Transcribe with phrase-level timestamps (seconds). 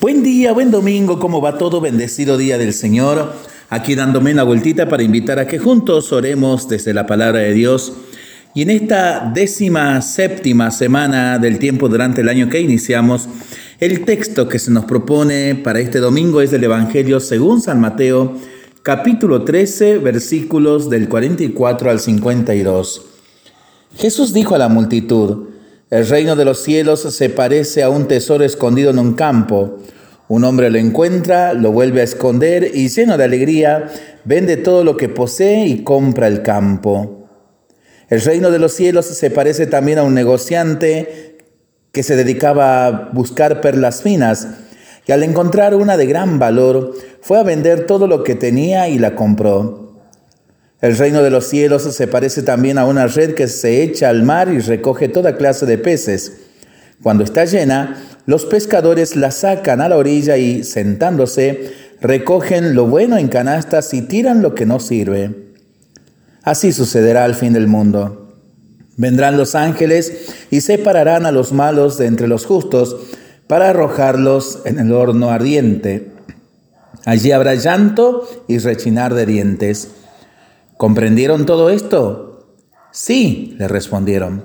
[0.00, 1.80] Buen día, buen domingo, ¿cómo va todo?
[1.80, 3.32] Bendecido día del Señor.
[3.68, 7.94] Aquí dándome una vueltita para invitar a que juntos oremos desde la palabra de Dios.
[8.54, 13.28] Y en esta décima séptima semana del tiempo durante el año que iniciamos,
[13.80, 18.36] el texto que se nos propone para este domingo es del Evangelio según San Mateo,
[18.84, 23.02] capítulo 13, versículos del 44 al 52.
[23.96, 25.47] Jesús dijo a la multitud,
[25.90, 29.78] el reino de los cielos se parece a un tesoro escondido en un campo.
[30.28, 33.88] Un hombre lo encuentra, lo vuelve a esconder y lleno de alegría
[34.24, 37.26] vende todo lo que posee y compra el campo.
[38.10, 41.38] El reino de los cielos se parece también a un negociante
[41.92, 44.46] que se dedicaba a buscar perlas finas
[45.06, 48.98] y al encontrar una de gran valor fue a vender todo lo que tenía y
[48.98, 49.87] la compró.
[50.80, 54.22] El reino de los cielos se parece también a una red que se echa al
[54.22, 56.34] mar y recoge toda clase de peces.
[57.02, 57.96] Cuando está llena,
[58.26, 64.02] los pescadores la sacan a la orilla y, sentándose, recogen lo bueno en canastas y
[64.02, 65.34] tiran lo que no sirve.
[66.44, 68.36] Así sucederá al fin del mundo.
[68.96, 70.12] Vendrán los ángeles
[70.50, 72.96] y separarán a los malos de entre los justos
[73.48, 76.12] para arrojarlos en el horno ardiente.
[77.04, 79.88] Allí habrá llanto y rechinar de dientes.
[80.78, 82.46] ¿Comprendieron todo esto?
[82.92, 84.44] Sí, le respondieron.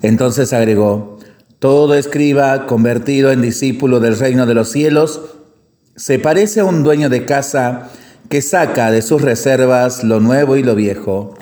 [0.00, 1.18] Entonces agregó,
[1.58, 5.20] todo escriba convertido en discípulo del reino de los cielos
[5.98, 7.90] se parece a un dueño de casa
[8.28, 11.34] que saca de sus reservas lo nuevo y lo viejo.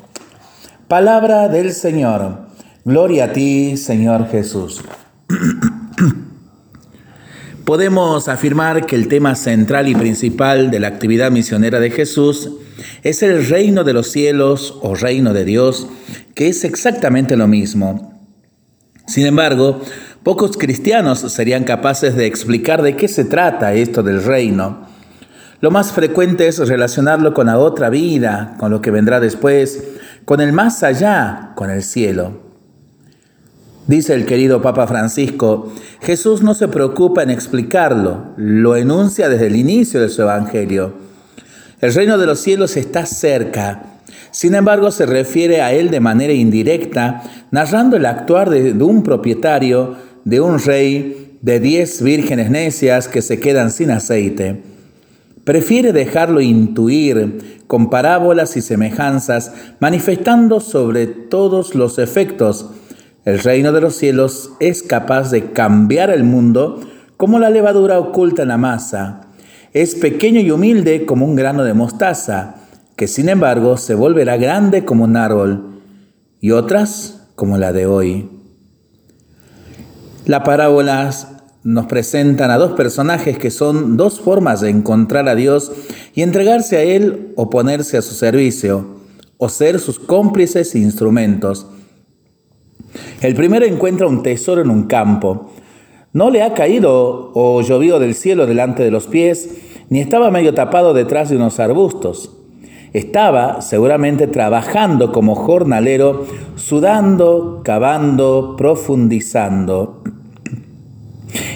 [0.88, 2.46] Palabra del Señor.
[2.86, 4.82] Gloria a ti, Señor Jesús.
[7.66, 12.52] Podemos afirmar que el tema central y principal de la actividad misionera de Jesús
[13.02, 15.88] es el reino de los cielos o reino de Dios,
[16.34, 18.20] que es exactamente lo mismo.
[19.06, 19.80] Sin embargo,
[20.22, 24.86] pocos cristianos serían capaces de explicar de qué se trata esto del reino.
[25.60, 29.82] Lo más frecuente es relacionarlo con la otra vida, con lo que vendrá después,
[30.24, 32.46] con el más allá, con el cielo.
[33.86, 39.54] Dice el querido Papa Francisco, Jesús no se preocupa en explicarlo, lo enuncia desde el
[39.54, 40.94] inicio de su Evangelio.
[41.80, 43.82] El reino de los cielos está cerca,
[44.30, 49.96] sin embargo se refiere a él de manera indirecta, narrando el actuar de, un propietario,
[50.24, 54.62] de un rey, de diez vírgenes necias que se quedan sin aceite.
[55.44, 62.70] Prefiere dejarlo intuir con parábolas y semejanzas, manifestando sobre todos los efectos
[63.26, 66.80] el reino de los cielos es capaz de cambiar el mundo
[67.16, 69.22] como la levadura oculta en la masa.
[69.76, 72.54] Es pequeño y humilde como un grano de mostaza,
[72.96, 75.82] que sin embargo se volverá grande como un árbol,
[76.40, 78.30] y otras como la de hoy.
[80.24, 81.28] Las parábolas
[81.62, 85.70] nos presentan a dos personajes que son dos formas de encontrar a Dios
[86.14, 88.96] y entregarse a Él o ponerse a su servicio,
[89.36, 91.66] o ser sus cómplices e instrumentos.
[93.20, 95.52] El primero encuentra un tesoro en un campo.
[96.14, 99.50] No le ha caído o llovido del cielo delante de los pies,
[99.88, 102.32] ni estaba medio tapado detrás de unos arbustos.
[102.92, 110.02] Estaba seguramente trabajando como jornalero, sudando, cavando, profundizando.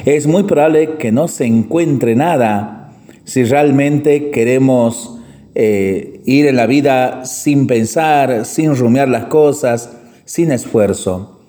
[0.05, 2.93] Es muy probable que no se encuentre nada
[3.25, 5.19] si realmente queremos
[5.55, 11.40] eh, ir en la vida sin pensar, sin rumiar las cosas, sin esfuerzo.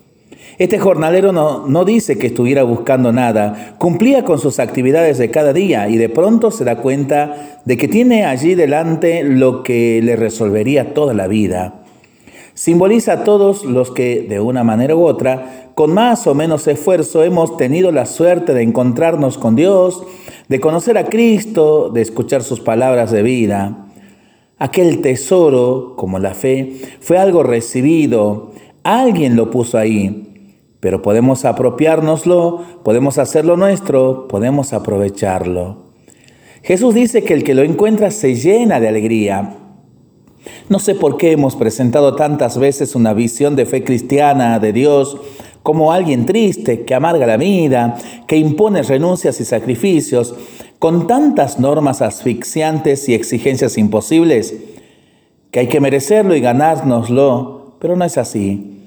[0.61, 5.53] Este jornalero no, no, dice que estuviera buscando nada, cumplía con sus actividades de cada
[5.53, 10.15] día y de pronto se da cuenta de que tiene allí delante lo que le
[10.15, 11.81] resolvería toda la vida.
[12.53, 17.23] Simboliza a todos los que, de una manera u otra, con más o menos esfuerzo,
[17.23, 20.03] hemos tenido la suerte de encontrarnos con Dios,
[20.47, 23.87] de conocer a Cristo, de escuchar sus palabras de vida.
[24.59, 28.51] Aquel tesoro, como la fe, fue algo recibido,
[28.83, 30.27] alguien lo puso ahí
[30.81, 35.91] pero podemos apropiárnoslo, podemos hacerlo nuestro, podemos aprovecharlo.
[36.63, 39.57] Jesús dice que el que lo encuentra se llena de alegría.
[40.69, 45.17] No sé por qué hemos presentado tantas veces una visión de fe cristiana de Dios
[45.61, 50.33] como alguien triste, que amarga la vida, que impone renuncias y sacrificios,
[50.79, 54.55] con tantas normas asfixiantes y exigencias imposibles,
[55.51, 58.80] que hay que merecerlo y ganárnoslo, pero no es así.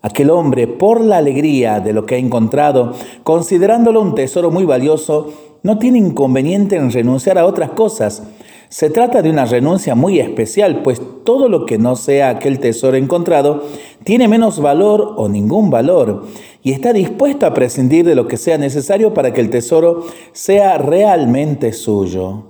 [0.00, 2.92] Aquel hombre, por la alegría de lo que ha encontrado,
[3.24, 8.22] considerándolo un tesoro muy valioso, no tiene inconveniente en renunciar a otras cosas,
[8.70, 12.98] Se trata de una renuncia muy especial, pues todo lo que no sea aquel tesoro
[12.98, 13.64] encontrado
[14.04, 16.26] tiene menos valor o ningún valor
[16.62, 20.76] y está dispuesto a prescindir de lo que sea necesario para que el tesoro sea
[20.76, 22.44] realmente suyo.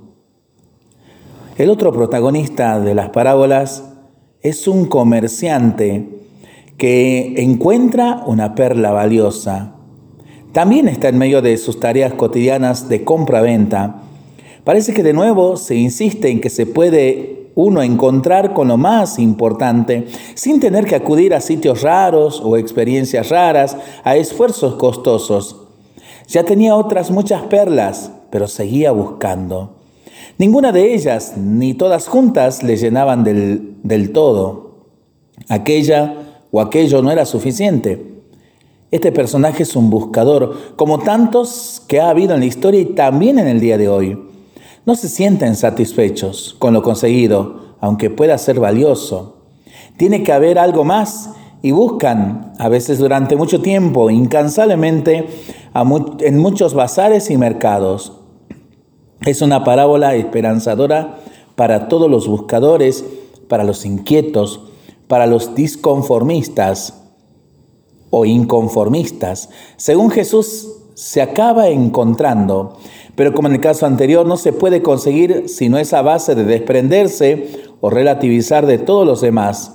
[1.56, 3.84] El otro protagonista de las parábolas
[4.42, 6.17] es un comerciante
[6.78, 9.74] que encuentra una perla valiosa.
[10.52, 14.02] También está en medio de sus tareas cotidianas de compra-venta
[14.68, 19.18] Parece que de nuevo se insiste en que se puede uno encontrar con lo más
[19.18, 25.56] importante sin tener que acudir a sitios raros o experiencias raras, a esfuerzos costosos.
[26.26, 29.76] Ya tenía otras muchas perlas, pero seguía buscando.
[30.36, 34.84] Ninguna de ellas, ni todas juntas, le llenaban del, del todo.
[35.48, 38.22] Aquella o aquello no era suficiente.
[38.90, 43.38] Este personaje es un buscador, como tantos que ha habido en la historia y también
[43.38, 44.28] en el día de hoy
[44.88, 49.36] no se sienten satisfechos con lo conseguido, aunque pueda ser valioso.
[49.98, 55.28] Tiene que haber algo más y buscan, a veces durante mucho tiempo, incansablemente,
[56.20, 58.14] en muchos bazares y mercados.
[59.26, 61.18] Es una parábola esperanzadora
[61.54, 63.04] para todos los buscadores,
[63.46, 64.67] para los inquietos,
[65.08, 66.94] para los disconformistas
[68.10, 69.48] o inconformistas.
[69.76, 72.78] Según Jesús, se acaba encontrando
[73.18, 77.64] pero como en el caso anterior no se puede conseguir sino esa base de desprenderse
[77.80, 79.72] o relativizar de todos los demás.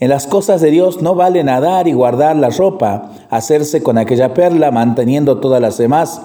[0.00, 4.32] En las cosas de Dios no vale nadar y guardar la ropa, hacerse con aquella
[4.32, 6.22] perla manteniendo todas las demás.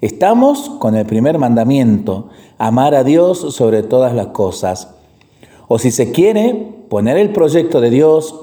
[0.00, 4.88] Estamos con el primer mandamiento, amar a Dios sobre todas las cosas.
[5.68, 8.34] O si se quiere, poner el proyecto de Dios,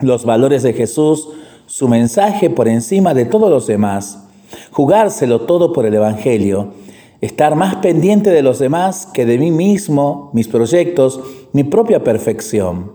[0.00, 1.28] los valores de Jesús,
[1.66, 4.22] su mensaje por encima de todos los demás
[4.70, 6.72] jugárselo todo por el Evangelio,
[7.20, 11.20] estar más pendiente de los demás que de mí mismo, mis proyectos,
[11.52, 12.92] mi propia perfección.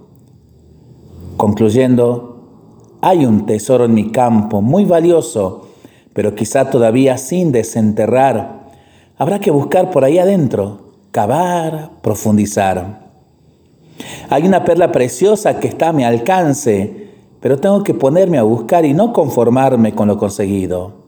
[1.37, 2.35] Concluyendo,
[3.01, 5.67] hay un tesoro en mi campo muy valioso,
[6.13, 8.67] pero quizá todavía sin desenterrar.
[9.17, 13.06] Habrá que buscar por ahí adentro, cavar, profundizar.
[14.29, 17.09] Hay una perla preciosa que está a mi alcance,
[17.39, 21.07] pero tengo que ponerme a buscar y no conformarme con lo conseguido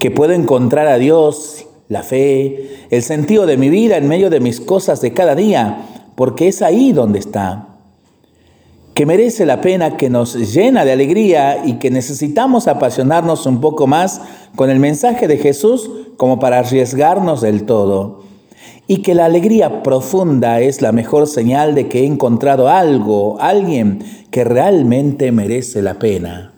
[0.00, 4.40] que puedo encontrar a Dios, la fe, el sentido de mi vida en medio de
[4.40, 5.86] mis cosas de cada día,
[6.16, 7.68] porque es ahí donde está.
[8.94, 13.86] Que merece la pena, que nos llena de alegría y que necesitamos apasionarnos un poco
[13.86, 14.22] más
[14.56, 18.22] con el mensaje de Jesús como para arriesgarnos del todo.
[18.90, 24.00] Y que la alegría profunda es la mejor señal de que he encontrado algo, alguien
[24.32, 26.54] que realmente merece la pena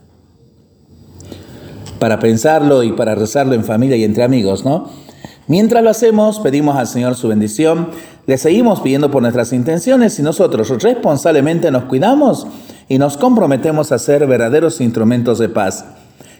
[1.99, 4.89] para pensarlo y para rezarlo en familia y entre amigos, ¿no?
[5.47, 7.89] Mientras lo hacemos, pedimos al Señor su bendición,
[8.27, 12.47] le seguimos pidiendo por nuestras intenciones y nosotros responsablemente nos cuidamos
[12.89, 15.85] y nos comprometemos a ser verdaderos instrumentos de paz.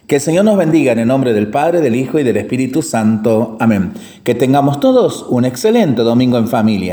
[0.07, 2.81] Que el Señor nos bendiga en el nombre del Padre, del Hijo y del Espíritu
[2.81, 3.55] Santo.
[3.61, 3.93] Amén.
[4.25, 6.91] Que tengamos todos un excelente domingo en familia.